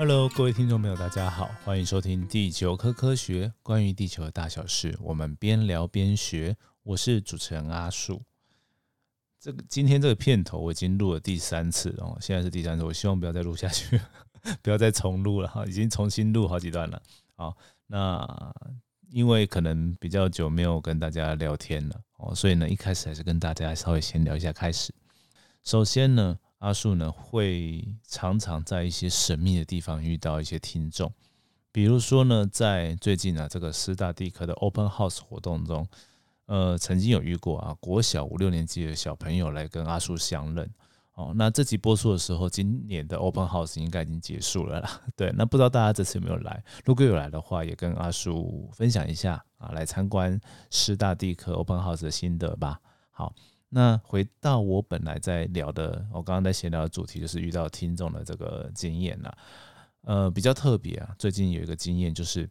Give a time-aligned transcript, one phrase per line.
[0.00, 6.56] Hello，各位听众朋友，大家好，欢迎收听《地球科科学》，关于地球的大小事，我们边聊边学。
[6.82, 8.22] 我是主持人阿树。
[9.38, 14.00] 这个今天这个片头我已经录了第三次了，现在是第三次，我希望不要再录下去，
[14.62, 17.02] 不要再重录了哈，已经重新录好几段了。
[17.36, 17.54] 好，
[17.86, 18.26] 那
[19.10, 24.94] 因为可能比较久没有跟大家聊天了哦，所以呢，一开始还是跟大家稍微闲聊一下开始。
[25.62, 26.38] 首先呢。
[26.60, 31.10] 阿树呢会常常在一些神秘的地方遇到一些听众，
[31.72, 35.88] 比如说呢，在最近啊这个师大地科的 Open House 活动中，
[36.44, 40.70] 呃，曾经有遇过啊国小五六年级的小朋友来跟阿树相认。
[41.14, 45.00] 哦，那这集播出的时候，今年的 Open House 应该已经结束了啦。
[45.16, 46.62] 对，那不知道大家这次有没有来？
[46.84, 50.38] 如果有来的话，也跟阿树分享一下啊，来参观
[50.70, 52.78] 师大地科 Open House 的心得吧。
[53.10, 53.34] 好。
[53.72, 59.32] 那回到我本来在聊的，我刚刚在闲聊的主题就是遇到听众的这个经验呐，
[60.02, 61.14] 呃，比较特别啊。
[61.16, 62.50] 最近有一个经验，就是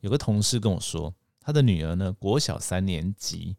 [0.00, 3.54] 有个同事跟我说，他的女儿呢，国小三年级，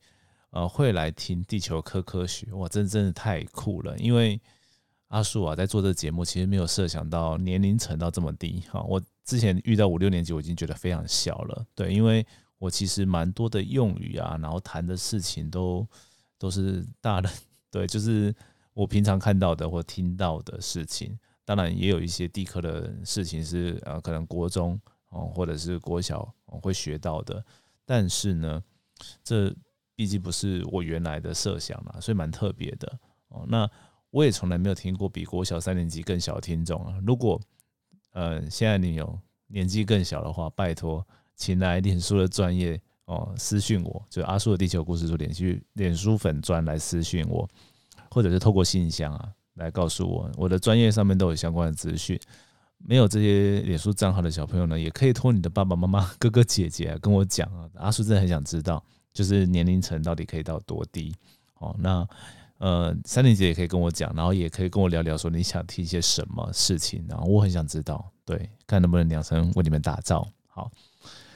[0.50, 3.96] 呃，会来听地球科科学，哇，真真的太酷了。
[4.00, 4.42] 因为
[5.10, 8.82] 阿树啊，在做这个节目，其实没有设想到年龄层到这么低哈。
[8.82, 12.26] 我之前遇到五六年级，我已经觉得非常小了，对，因为
[12.58, 15.88] 我其实蛮多的用语啊，然后谈的事情都。
[16.38, 17.32] 都是大人，
[17.72, 18.34] 对，就是
[18.74, 21.18] 我平常看到的或听到的事情。
[21.44, 27.46] 当然也有一些地科的事情是呃，可能国中哦，或者是国小会学到的。
[27.86, 28.64] 但是呢，
[29.24, 29.56] 这
[29.96, 33.46] 毕竟不是我原来的设想嘛，所以蛮特别的哦。
[33.48, 33.70] 那
[34.10, 37.00] 我也从来没有听过比国小三年级更小的听众啊。
[37.06, 37.40] 如果
[38.12, 42.82] 呃现在你有年纪更小的话，拜托，请来脸书的专业。
[43.06, 47.48] 哦，私讯我，就阿叔的地球故事，就连续脸书粉专来私讯我，
[48.10, 52.20] 或者是透过信箱啊来告诉我，我的专业上面都有相关的资讯。
[52.78, 57.70] 没有这些脸书账号的小朋友呢，也可以托你的爸爸妈妈、哥哥姐姐跟我讲啊。
[57.76, 61.16] 阿叔真的很想知道，就是年龄层到底可以到多低？
[61.60, 62.08] 哦，那
[62.58, 70.72] 呃，三年级也可以跟我讲，然后也可以跟我聊聊，说你想听一些什么事情，然后我很想知道，对，看能不能两声为你们打造好。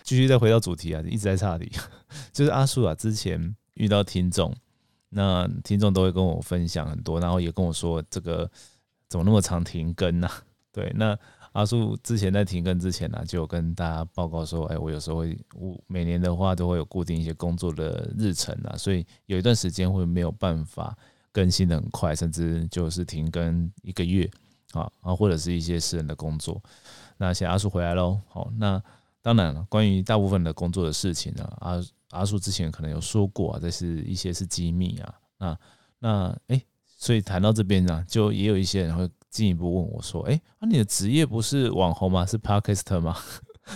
[0.10, 1.72] 继续再回到主题啊，一直在岔题，
[2.34, 4.52] 就是阿叔啊，之前遇到听众，
[5.10, 8.50] 那听众都会跟我分享很多，然后也跟我说这个
[9.08, 10.28] 怎么那么长停更呢？
[10.74, 11.16] 对，那
[11.52, 20.98] 阿叔之前在停更之前呢，就跟大家报告说，哎，我有时候会，我每年的话都会有固定一些工作的日程啊，所以有一段时间会没有办法
[21.32, 24.28] 更新的很快，甚至就是停更一个月
[24.72, 26.60] 啊，啊，或者是一些私人的工作。
[27.18, 28.82] 那现在阿叔回来喽，好，那。
[29.22, 31.80] 当然了，关于大部分的工作的事情呢，阿
[32.12, 35.14] 阿叔之前可能有说过啊，这是一些是机密啊。
[35.38, 35.60] 那
[36.00, 42.26] 那哎，所以谈到这边呢，就也有一些人会进一步问我说：“哎，啊，你的职业不是网红吗？
[42.26, 43.16] 是 Podcaster 吗？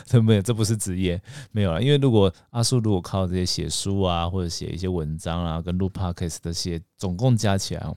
[0.05, 1.21] 这没有，这不是职业，
[1.51, 1.83] 没有了。
[1.83, 7.95] 因为如果阿叔如果靠这些写书啊，或者写一些文章啊，跟录 Podcast 这些，总共加起来，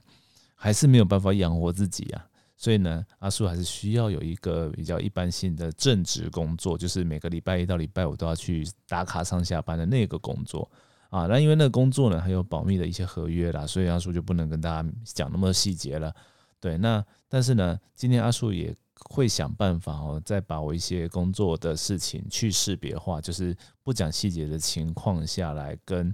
[0.53, 2.25] 还是没有办法养活自己啊。”
[2.59, 10.67] 所以呢，阿叔还是需要有一个比较一般性的正职工作，就是每个礼拜一到礼拜五都要去打卡上下班的那个工作
[11.09, 11.27] 啊。
[11.27, 16.11] 那因为那个工作呢，还有保密的一些合约啦，所以阿叔就不能跟大家讲那么细节了。
[16.59, 26.11] 对，那但是呢，今天阿叔也会想办法哦，再把我一些工作的事情去识别化，就是不讲细节的情况下来跟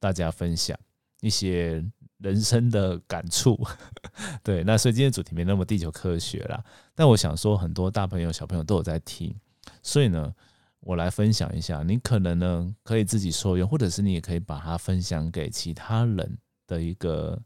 [0.00, 0.76] 大家分享
[1.20, 1.84] 一些。
[2.24, 3.54] 人生的感触，
[4.42, 6.64] 对，那所以今天主题没那么地球科学啦，
[6.94, 9.36] 但我想说，很多大朋友小朋友都有在听，
[9.82, 10.34] 所以呢，
[10.80, 17.38] 我来分享一下，你可能呢可以自己受用，或者是你也可以把它分享给其他人的一个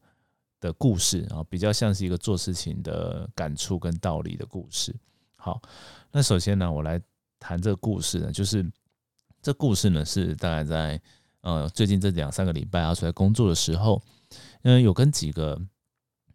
[0.60, 4.94] 的故事啊，比较像是一个做事情的感触跟道理的故事。
[5.34, 5.60] 好，
[6.12, 7.02] 那首先呢，我来
[7.40, 8.64] 谈这个故事呢，就是
[9.42, 11.02] 这故事呢是大概在
[11.40, 14.00] 呃最近这两三个礼拜啊，出来工作的时候。
[14.62, 15.60] 嗯，有跟几个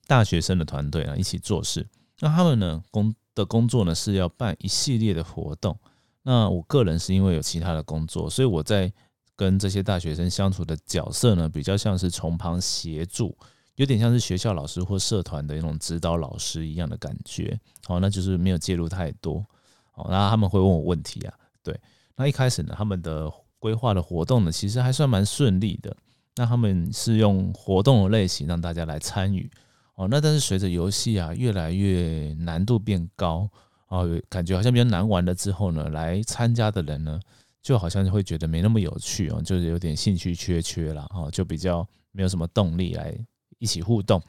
[0.07, 1.87] 大学生的团队啊一起做事。
[2.19, 5.77] 那他们呢工的工作呢是要办一系列的活动。
[6.21, 8.91] 那我个人是因为有其他的工作，所以我在
[9.35, 13.35] 跟这些大学生相处的角色呢，比较像是从旁协助，
[13.75, 17.59] 有点像是学校老师或社团的一种指导老师一样的感觉。
[17.85, 19.45] 好，那就是没有介入太多。
[19.91, 21.33] 好，那他们会问我问题啊。
[21.61, 21.77] 对，
[22.15, 23.29] 那一开始呢，他们的
[23.59, 25.95] 规划的活动呢，其实还算蛮顺利的。
[26.35, 29.49] 那他们是用活动的类型让大家来参与
[29.95, 33.47] 哦，那但是随着游戏啊越来越难度变高
[33.89, 37.19] 哦，感觉好像比较难玩了之后呢，来参加的人呢
[37.61, 43.15] 就好像会觉得没那么有趣哦，就是有点兴趣缺缺了哦，就比较没有什么动力来
[43.59, 44.21] 一起互动。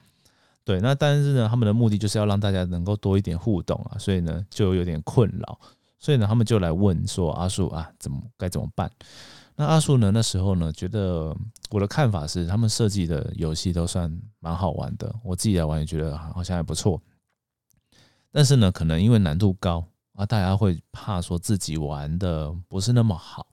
[0.63, 5.59] 对，那但是呢，他们的目的就是要让大家能够多一点互动啊，所以呢就有点困扰，
[5.99, 8.91] 所以呢他们就来问说阿树啊，怎么该怎么办？
[9.57, 11.35] 那阿树呢那时候呢觉得
[11.71, 14.11] 我的看法是，他们设计的游戏都算
[14.41, 17.01] 蛮好玩的，我自己来玩也觉得好像还不错，
[18.33, 23.47] 但是呢可能因为难度高啊，大家会怕说自己玩的不是那么好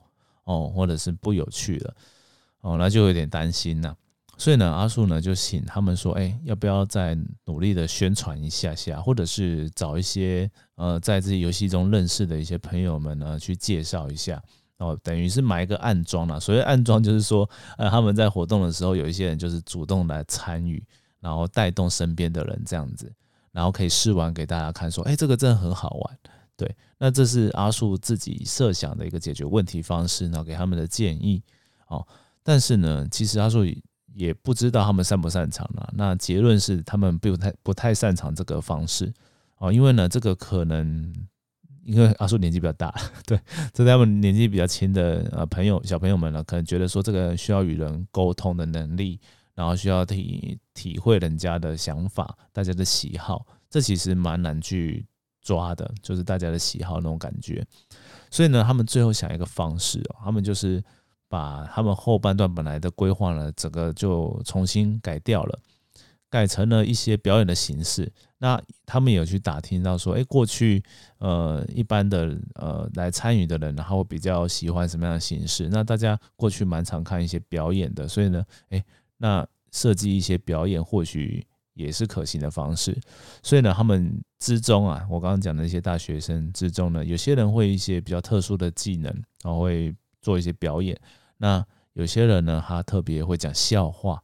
[0.44, 1.94] 哦，或者是不有趣了
[2.62, 3.96] 哦，那就有点担心呐。
[4.38, 7.16] 所以呢，阿树呢就请他们说，哎，要不要再
[7.46, 14.42] 努力的宣传一下下，或者是找一些呃在这些游戏中认识的一些朋友们呢去介绍一下
[14.82, 16.40] 哦，等于是埋一个暗桩了。
[16.40, 20.84] 所谓暗桩就是说，呃，他们在活动的时候，有一些人就是主动来参与，
[21.20, 23.10] 然后带动身边的人这样子，
[23.52, 26.18] 然后可以试玩给大家看，说，哎，这个真的很好玩。
[26.58, 31.42] 对，那这是阿树自己设想的一个解决问题方式，然后给他们的建议
[31.88, 32.06] 哦。
[32.44, 33.66] 但是呢，其实阿树。
[34.14, 35.88] 也不知道他们擅不擅长呢。
[35.94, 39.10] 那结论是他们不太不太擅长这个方式
[39.58, 41.14] 哦，因为呢，这个可能
[41.84, 42.94] 因为阿叔年纪比较大，
[43.26, 43.40] 对，
[43.74, 49.20] 这他们年纪比较轻的呃朋友小朋友们呢，可能觉得说这个需要与人沟通的能力，
[49.56, 55.06] 然后需要体体会人家的想法、大家的喜好，这其实蛮难去
[55.42, 57.66] 抓的，就是大家的喜好那种感觉。
[58.30, 60.84] 所以呢，他们最后想一个方式哦，他们就是。
[61.32, 65.60] 把他们后半段本来的规划呢，整个就重新改掉了，
[66.32, 68.12] 改成了一些表演的形式。
[68.40, 70.82] 那他们有去打听到说，哎，过去
[71.20, 75.70] 呃一般的呃来参与的人，然后比较喜欢什么样的形式？
[75.70, 78.84] 那大家过去蛮常看一些表演的，所以呢，哎，
[79.18, 82.98] 那设计一些表演或许也是可行的方式。
[83.44, 89.14] 所以呢，他们之中啊，我刚刚讲的一些大学生之中呢，有些人会一些比较特殊的技能，
[89.44, 91.00] 然后会做一些表演。
[91.38, 91.64] 那
[91.94, 94.18] 有些人呢，他特别会讲笑话；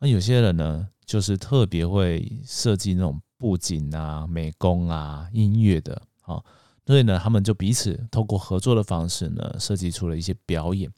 [0.00, 6.00] 那有些人呢，就是特别会设计那种布景啊、美工啊、音乐的。
[6.20, 6.44] 好，
[6.84, 10.92] 所以呢，他们就彼此透过合作的方式呢，设计出了一些表演。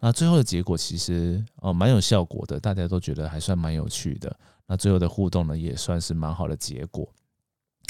[0.00, 4.36] 那最后的结果其实哦，蛮有效果的，大家都觉得还算蛮有趣的。
[4.66, 7.10] 那最后的互动呢，也算是蛮好的结果。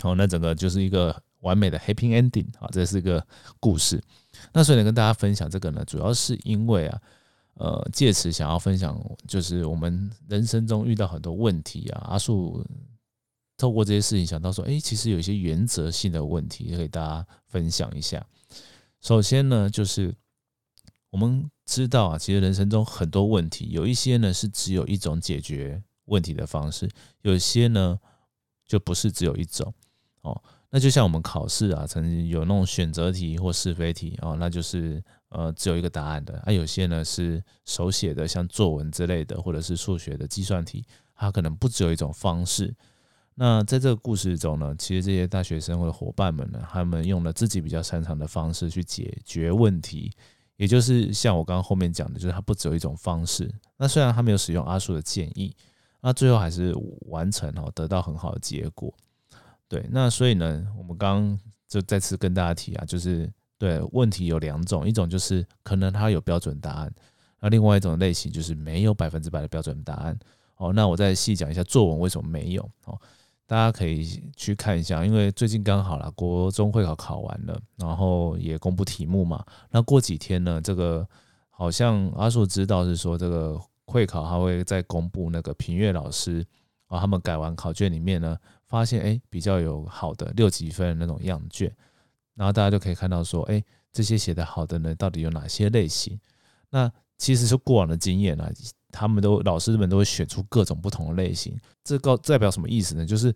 [0.01, 3.27] 好，那整个就是一个完美的 happy ending 好，这是一个
[3.59, 4.01] 故事。
[4.53, 7.01] 那所以呢，跟大家分享这个呢，主要是因为啊，
[7.55, 12.65] 呃，借此想要分享，就是我们人生中遇到很多问题啊，阿树
[13.57, 18.27] 透过这些事情想到说，哎，其实有一些原则性的问题，可以大家分享一下。
[19.01, 20.13] 首先呢，就是
[21.11, 26.91] 我们知道啊，其实人生中很多问题，有一些呢是只有一种解决问题的方式，
[27.23, 27.99] 有些呢
[28.67, 29.73] 就不是只有一种
[30.23, 30.43] 哦。
[30.71, 35.01] 那就像我们考试啊，曾经有那种选择题或是非题哦，那就是
[35.35, 36.39] 呃只有一个答案的。
[36.47, 40.85] 啊，有些呢是手写的，像作文之类的，或者是数学的计算题，
[41.15, 42.75] 它可能不只有一种方式。
[43.35, 50.13] 那在这个故事中呢，其实这些大学生或者伙伴们呢，他们用了自己比较擅长的方式去解决问题，
[50.57, 53.53] 也就是像我刚刚后面讲的，就是它不只有一种方式。
[53.77, 55.53] 那虽然他没有使用阿树的建议，
[56.01, 56.73] 那最后还是
[57.09, 58.95] 完成哦，得到很好的结果。
[59.67, 63.29] 对，那所以呢，我们刚就再次跟大家提啊，就是
[63.59, 66.93] 对问题有两种，一种就是可能它有标准答案，
[67.41, 70.19] 那另外一种类型就是没有百分之百的标准答案。
[70.57, 73.01] 哦，那我再细讲一下作文为什么没有哦，
[73.47, 81.07] 大家可以去看一下，因为最近刚好了国中会考考完了，然后也公布题目嘛，那过几天呢，这个
[81.51, 86.45] 好像阿硕知道是说这个会考他会再公布那个评阅老师
[86.87, 88.37] 啊，他们改完考卷里面呢。
[88.67, 91.73] 发现哎，比较有好的六级分那种样卷，
[92.35, 93.63] 然后大家就可以看到说，哎，
[93.93, 96.19] 这些写的好的呢，到底有哪些类型？
[96.71, 98.51] 那其实是过往的经验啊，
[98.91, 101.59] 他们都老师们都会选出各种不同的类型。
[101.85, 103.07] 这告代表什么意思呢？
[103.07, 103.35] 就是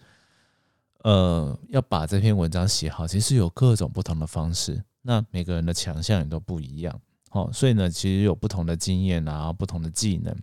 [1.04, 4.82] 呃，要把这篇文章写好，其实有各种不同的方式。
[5.02, 7.00] 那每个人的强项也都不一样，
[7.30, 10.36] 好，所以呢，其实有不同的经验啊，不同的技能。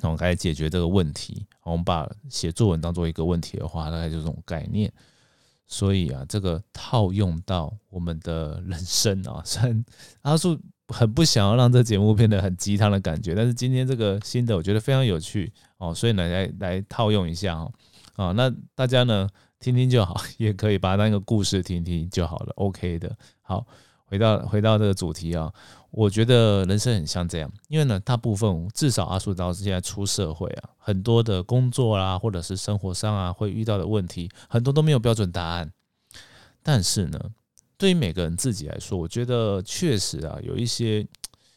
[0.00, 1.46] 我们开始解决这个问题。
[1.62, 4.92] 我们把写作文当做一个问题的话，大概就这种概念。
[5.66, 9.84] 所以啊，这个套用到我们的人生啊， 虽然
[10.22, 17.72] 阿树很不想要让这节目变得很鸡汤的感觉，但是今天这个新的我觉得非常有趣哦，所以呢，来来套用一下哦。
[18.16, 19.28] 啊，那大家呢
[19.58, 23.16] 听听就好，也可以把它当一个故事听听就好了，OK 的。
[23.40, 23.66] 好，
[24.04, 25.52] 回到回到这个主题啊。
[25.96, 35.72] 我觉得人生很像这样，因为呢，大部分至少阿叔到现在出社会啊，很多的工作啦，或者是生活上啊，会遇到的问题，很多都没有标准答案。
[36.64, 37.20] 但是呢，
[37.78, 41.06] 对于每个人自己来说，我觉得确实啊，有一些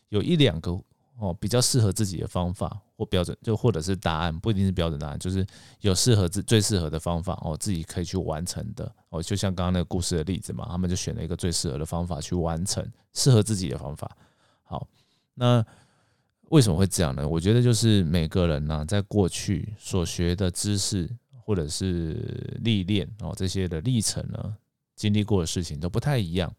[0.09, 0.79] 有一两个
[1.17, 5.43] 哦比较适合自己的方法或标准，就或者是答案，不一定是标准答案，就是
[5.81, 9.19] 有适合自最适合的方法哦，自己可以去完成的哦。
[9.19, 14.15] 就像刚刚那个故事的例子嘛，他们就选了一个最适合的方法去完成，适合自己的方法。
[14.67, 14.87] 好，
[15.33, 15.65] 那
[16.49, 17.27] 为什么会这样呢？
[17.27, 21.09] 我觉得就是每个人呢，在过去所学的知识
[21.43, 24.55] 或者是历练哦这些的历程呢，
[24.95, 26.53] 经历过的事情都不太一样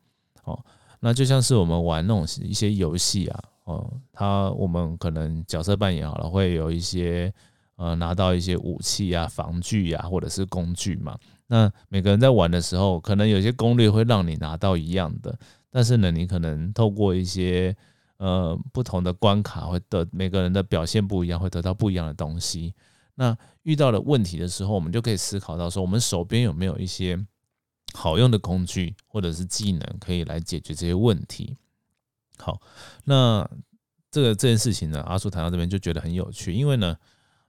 [0.45, 0.59] 哦。
[1.01, 7.33] 那就像是我们玩那种一些游戏啊，哦，他我们可能角色扮演好了，会有一些
[7.77, 11.17] 呃拿到一些武器啊、防具啊，或者是工具嘛。
[11.47, 15.39] 那每个人在玩的时候，可能有些攻略会让你拿到一样的，
[15.71, 17.75] 但是呢，你可能透过一些
[18.19, 22.75] 呃不同的关卡，会得每个人的表现不一样，会得到不一样的东西。
[23.17, 27.27] 那遇到了问题的时候，我们就可以思考到说，我们手边有没有一些。
[27.95, 31.57] 好用的工具或者是技能可以来解决这些问题。
[32.37, 32.61] 好，
[33.05, 33.49] 那
[34.11, 36.95] 这个这件事情呢，阿叔谈到这边就觉得很有趣，因为呢，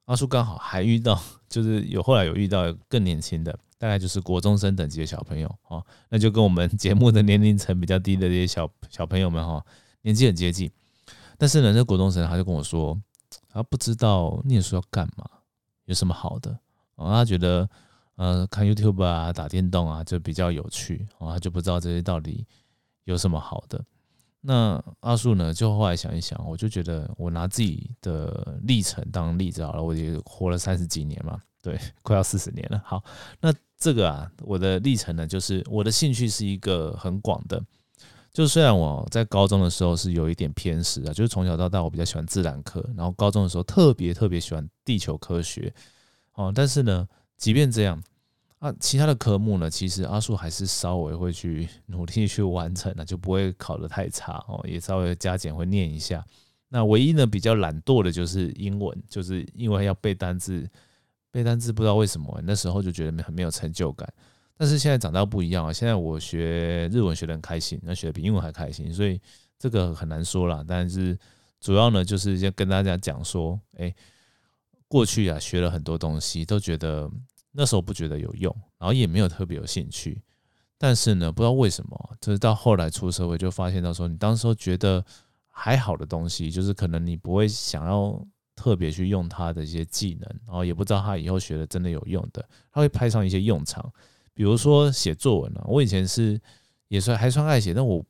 [0.05, 9.63] 阿叔刚好还遇到，就是有后来有遇到更年轻的，大概就是国中生等级的小朋友哦，那就跟我们节目的年龄层比较低的这些小小朋友们哈，
[10.01, 10.71] 年纪很接近。
[11.37, 12.99] 但是呢，这国中生他就跟我说，
[13.49, 15.29] 他不知道念书要干嘛，
[15.85, 16.59] 有什么好的
[16.95, 17.69] 哦，他觉得。
[18.15, 21.31] 呃，看 YouTube 啊，打电动啊，就比较有趣哦。
[21.31, 22.45] 他就不知道这些到底
[23.05, 23.81] 有什么好的。
[24.41, 29.81] 那阿树呢，就后来想一想，我就觉得我拿自己的历程当例子好了。
[29.81, 32.81] 我也活了三十几年嘛，对， 快要四十年了。
[32.83, 33.01] 好，
[33.39, 37.63] 那这个啊，我的历程呢，就是我的兴趣是一个很广的。
[38.39, 45.73] 就虽然我在高中的时候是有一点偏食啊，就是从小到大我比较喜欢自然科，然后高中的时候特别特别喜欢地球科学
[46.35, 46.49] 哦。
[46.55, 47.05] 但是呢，
[47.35, 48.01] 即便这样。
[48.59, 56.25] 啊，其他的科目呢，其实阿树还是稍微会去努力去完成的，就不会考得太差哦，也稍微加减会念一下。
[56.69, 60.65] 那唯一呢比较懒惰的就是英文，就是因为要背单字，
[61.29, 64.07] 背单字不知道为什么那时候就觉得很没有成就感。
[64.59, 69.17] 但是现在长大不一样啊，现在我学日文学得很开心，那学的比英文还开心，所以
[69.57, 70.65] 这个很难说了。
[70.67, 71.17] 但是
[71.61, 73.95] 主要呢就是先跟大家讲说，哎，
[74.89, 77.09] 过去啊学了很多东西，都觉得。
[77.51, 80.21] 那时候不觉得有用，然后也没有特别有兴趣，
[80.77, 85.03] 但是呢，不知道为什么，就是到后来出社会就发现到说，你当时候觉得
[85.47, 88.23] 还好的东西，就是可能你不会想要
[88.55, 93.91] 特别去用它的一些技能，然后也不知道它以后学的真的有用的，它会派上一些用场。
[94.39, 96.39] 比如说写作文啊，我以前是
[96.87, 98.01] 也算还算爱写，但我。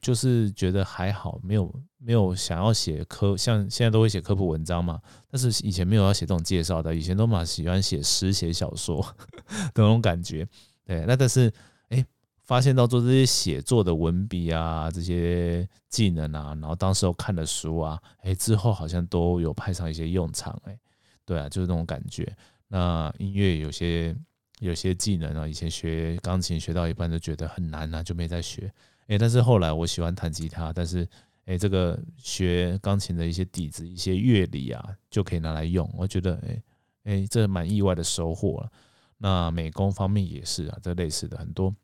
[0.00, 5.00] 就是觉得还好，没有没有想要写科，像现在都会写科普文章嘛。
[5.28, 9.04] 但是以前没有要写这种介绍的，以前都蛮喜欢写诗、写小说
[9.74, 10.46] 的那种感觉。
[10.84, 11.52] 对，那但是
[11.88, 12.06] 哎，
[12.44, 20.56] 发现到做这些写作的文笔啊，这些技能啊，然后当时候看的书啊，哎，之后好像都有派上一些用场。
[20.66, 20.78] 哎，
[21.24, 22.32] 对啊，就是那种感觉。
[22.68, 24.16] 那音乐有些
[24.60, 28.72] 有些技能啊，以前学钢琴学到一半就觉得很难啊，就没再学。
[29.06, 31.08] 哎，但是后来我喜欢弹吉他，但是
[31.46, 35.88] 哎，这个学钢琴的一些底子、一些乐理啊，就可以拿来用。
[35.96, 36.62] 我觉得哎
[37.04, 38.70] 哎，这蛮意外的收获了。
[39.16, 41.74] 那美工方面也是啊，这类似的很多。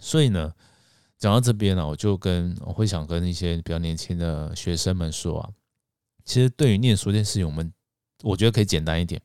[0.00, 0.52] 所以呢，
[1.16, 5.50] 讲到这边呢，我就跟我会想跟一些比较年轻的学生们说啊，
[6.24, 7.72] 其实对于念书这件事情，我们
[8.22, 9.20] 我觉得可以简单一点。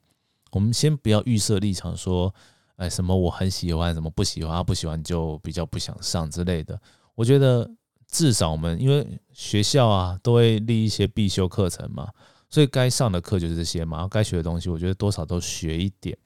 [0.51, 2.33] 我们先不要预设立场，说
[2.77, 6.79] 哎什么我很喜欢，什么不喜欢，不喜欢就比较不想上之类的。
[7.15, 7.69] 我觉得
[8.07, 12.09] 至少我们因为学校啊都会立一些必修课程嘛，
[12.49, 16.17] 所以该上的课就是这些嘛，该学的东西我觉得多少都学一点。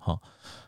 [0.00, 0.20] 好，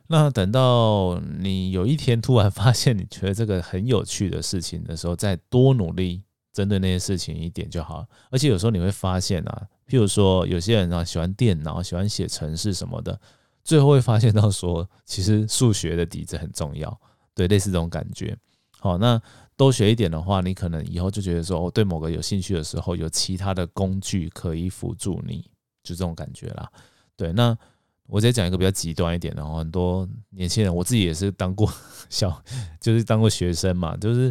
[0.06, 8.06] 那等到你有一天突然 发现你觉得这个很有趣的事情的时候，再多努力针对那些事情一点就好。
[8.30, 13.20] 而且有时候你会发现啊，譬如说有些人啊喜欢电脑，喜欢写程式什么的，
[13.66, 16.98] 最后会发现到说，其实数学的底子很重要，
[17.34, 18.34] 对，类似这种感觉。
[18.78, 19.20] 好，那。
[19.58, 25.50] 多学一点的话，你可能以后就觉得说，我对某个有兴趣的时候，有其他的工具可以辅助你，
[25.82, 26.70] 就这种感觉啦。
[27.16, 27.56] 对，那
[28.06, 31.72] 我再讲一个比较极端一点的，很多年轻人，我自己也是当过
[32.10, 32.42] 小，
[32.78, 34.30] 就是当过学生嘛，就是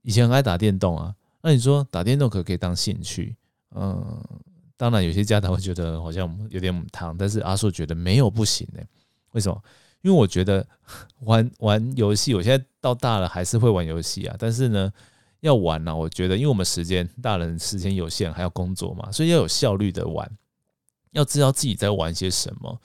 [0.00, 1.14] 以前很爱打电动啊。
[1.42, 3.36] 那你说打电动可不可以当兴趣？
[3.74, 4.18] 嗯，
[4.76, 8.86] 当然有些家长会觉得好像有点母汤，但是阿硕觉得没有不行哎，
[9.32, 9.62] 为什么？
[10.02, 10.66] 因为我觉得
[11.20, 14.36] 玩玩游戏，我现在到大了还是会玩游戏啊。
[14.38, 14.92] 但是呢，
[15.40, 20.30] 要玩呢，我觉得因为我们时间大人时间有限，还要工作嘛，所以要有效率的玩，
[21.12, 22.78] 要知道自己在玩些什么。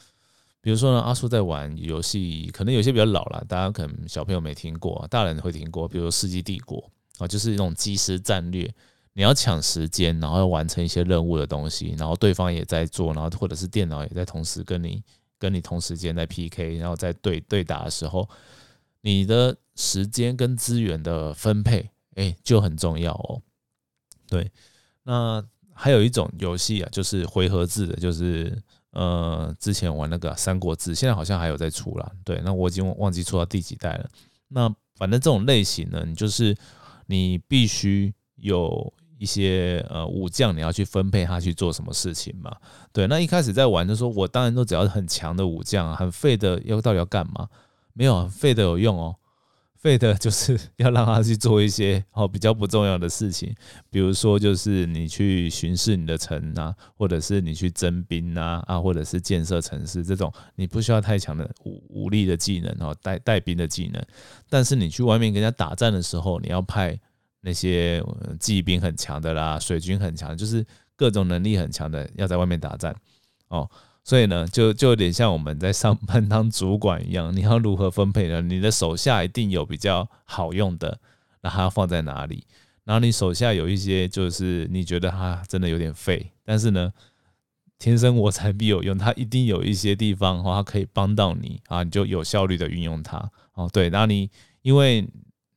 [0.61, 5.87] 比如说呢，阿叔在玩游戏，可能有些比较老了，大家可能小朋友没听过，大人会听过。
[5.87, 6.77] 比如《世纪帝国》
[7.23, 8.73] 啊，就是那种即时战略。
[9.13, 15.03] 你要抢时间，然后要完成一些任务的东西，然后对方也在做，然后或者是电脑也在同时跟你
[15.37, 18.27] 跟你同时间在 PK，然后在对对打的时候，
[19.01, 23.41] 你的时间跟资源的分配，哎，就很重要哦。
[24.27, 24.51] 对，
[25.03, 28.61] 那还有一种游戏啊，就是回合制的，就是
[28.91, 32.11] 呃，之前玩那个《三国志》，现在好像还有在出了。
[32.23, 34.09] 对，那我已经忘记出到第几代了。
[34.49, 36.55] 那反正这种类型呢，你就是
[37.05, 38.93] 你必须有。
[39.21, 42.55] 一些呃武将，你要去分配他去做什么事情嘛？
[42.93, 47.49] 对，那一开始在玩的时候，我当然都只要很强的武将，很废的要到底要干嘛？
[47.91, 49.13] 没有废的有用哦，
[49.75, 53.53] 废的就是要让他去做一些哦比较不重要的事情，
[53.89, 64.01] 比如说就是你去巡视你的城啊，或者是你去征兵啊啊，或者是建设城市这种，你不需要太强的武武力的技能哦，带带兵的技能，
[64.49, 66.97] 但是你去外面跟人家打战的时候，你要派。
[67.41, 68.03] 那些
[68.39, 70.65] 骑兵很强的啦，水军很强，就是
[70.95, 72.93] 各种能力很强的，要在外面打战
[73.47, 73.69] 哦。
[74.03, 78.41] 所以呢，就就有点像我们在上班当主管一样，你要如何分配呢？
[78.41, 80.99] 你的手下一定有比较好用的，
[81.41, 82.43] 那他要放在哪里？
[82.83, 86.91] 然后你手下有一些就是你觉得他真的有点废，但是呢，
[87.77, 93.69] 天生我材必有用，他一定有一些地方哦，他可以帮到你啊，你就有效率的运用它哦。
[93.71, 94.29] 对，然后你
[94.63, 95.07] 因为。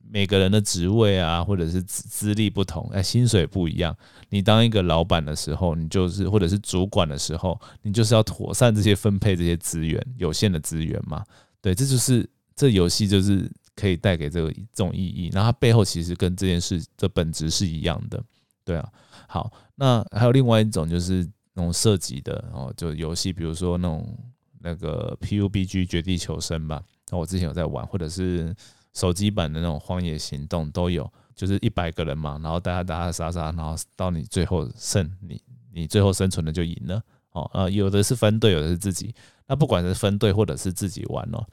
[0.09, 3.95] 每个人的职位啊，或者是资资历不同，哎，薪水不一样。
[4.29, 11.23] 你当一个老板的时候，你就是或者是主管的时候，你就是要妥善这些分配这些资源，有限的资源嘛。
[11.61, 15.29] 对，这就是这游戏就是可以带给这个这种意义。
[15.33, 18.23] 然后它背后其实跟这件事的本质是一样的。
[18.63, 18.87] 对啊，
[19.27, 24.15] 好，那还有另外一种就是那种射击的哦，就游戏，比如说那种
[24.59, 26.83] 那个 PUBG 绝地求生吧。
[27.09, 28.55] 那我之前有在玩，或者是。
[28.93, 37.01] 手机版的那种荒野行动都有，就是一百个人嘛，然后大家打打杀杀，然后到你最后胜，你你最后生存的就赢了。
[37.31, 39.13] 哦，呃，有的是分队，有的是自己。
[39.47, 41.43] 那不管是分队或者是自己玩哦，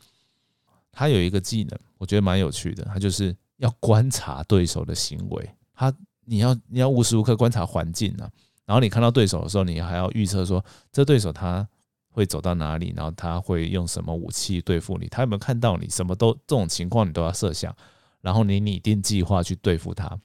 [0.92, 5.50] 他有一个技能，我觉得蛮有趣的，他就是要观察对手的行为。
[5.74, 5.92] 他
[6.26, 8.30] 你要你要无时无刻观察环境啊，
[8.66, 11.66] 然后你看到对手的时候，你还要预测说这对手他。
[12.10, 15.06] 会走到哪里，然后他会用什么武器对付你？
[15.08, 15.88] 他有没有看到你？
[15.88, 17.74] 什么都这种情况你都要设想，
[18.20, 20.18] 然后你拟定计划去对付他。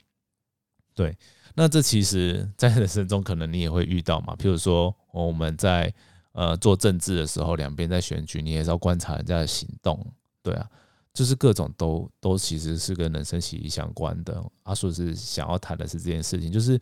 [0.95, 1.15] 对，
[1.53, 4.35] 那这其实在人生中可能你也会遇到嘛。
[4.35, 5.93] 譬如说我们在
[6.31, 10.05] 呃做政治的时候，两边在选举，你也是要观察人家的行动。
[10.41, 10.67] 对啊，
[11.13, 14.43] 就是各种都都其实是跟人生息息相关的。
[14.63, 16.79] 阿叔是想要谈的是这件事情，就是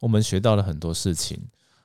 [0.00, 1.40] 我们学到了很多事情。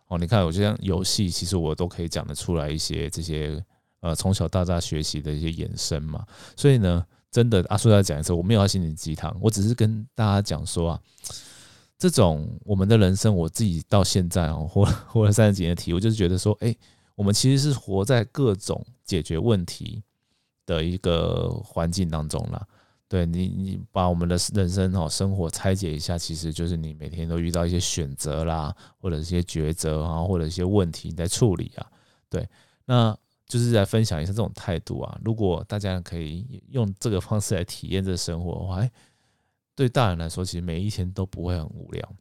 [0.09, 3.63] 哦，你看，我就像游戏，其实我都可以讲得出来一些这些
[4.01, 6.25] 呃从小到大学习的一些延伸嘛。
[6.57, 10.99] 所以呢，真的阿叔要讲一次，我没有要心灵鸡汤，我只是跟大家讲说啊，
[11.97, 16.75] 这种我们的人生，我自己到现在哦，活活了三十几年的体，我就是觉得说，哎，
[17.13, 20.01] 我们其实是活在各种解决问题
[20.65, 22.67] 的一个环境当中了。
[23.09, 31.91] 对你，你把我们的人生哦生活拆解一下，其实就是你每天都遇到一些选择啦，或者一些抉择啊，或者一些问题你在处理啊。
[32.29, 32.47] 对，
[32.85, 33.17] 那
[33.47, 35.19] 就是在分享一下这种态度啊。
[35.25, 38.91] 如果大家可以用这个方式来体验这生活的话，哎，
[39.73, 42.15] 对大人来说，其实每一天都不会很无聊。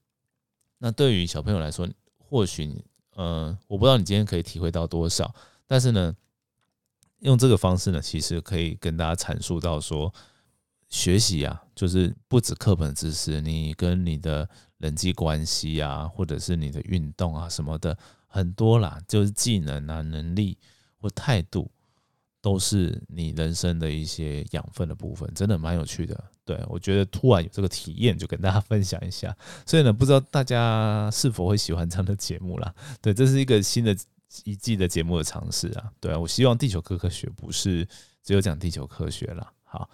[0.78, 2.82] 那对于小朋友来说，或许
[3.14, 5.34] 呃，我不知道你今天可以体会到多少，
[5.66, 6.16] 但是呢，
[7.18, 10.10] 用这个方式呢，其实可以跟大家阐述到说。
[10.88, 14.48] 学习啊，就是不止课本知识，你跟你的
[14.78, 17.96] 人际关系啊，或者是你的运动啊什么的，
[18.26, 20.56] 很多啦，就是技能啊、能力
[20.96, 21.70] 或态度，
[22.40, 26.24] 都是你人生的一些养分的部分，真的蛮有趣的。
[26.46, 29.36] 对我觉得突然有这个体验，就跟大家分享一下。
[29.66, 32.74] 所以呢，不知道大家是否会喜欢这样的节目啦？
[33.02, 33.94] 对，这是一个新的
[34.44, 35.92] 一季的节目的尝试啊。
[36.00, 37.86] 对啊，我希望地球科科学不是
[38.22, 39.52] 只有讲地球科学了。
[39.64, 39.90] 好。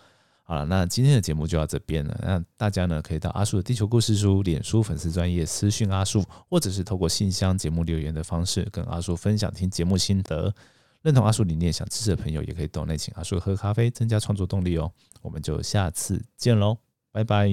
[0.47, 2.21] 好了，那今天的节目就到这边了。
[2.23, 10.55] 那大家呢，可以到阿树的地球故事书脸书粉丝专业私讯阿树，或者是透过信箱节目留言的方式跟阿树分享听节目心得。
[11.01, 14.91] 认同阿树理念想支持的朋友，也可以到内请阿树喝咖啡，增加创作动力哦。
[15.21, 16.79] 我们就下次见喽，
[17.13, 17.47] 拜拜。